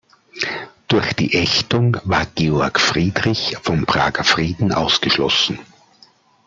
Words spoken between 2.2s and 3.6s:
Georg Friedrich